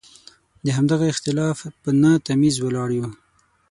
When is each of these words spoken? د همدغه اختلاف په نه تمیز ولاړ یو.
د 0.65 0.67
همدغه 0.77 1.05
اختلاف 1.13 1.57
په 1.83 1.89
نه 2.01 2.11
تمیز 2.27 2.55
ولاړ 2.59 2.89
یو. 2.99 3.07